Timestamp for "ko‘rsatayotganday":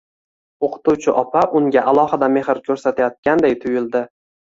2.71-3.63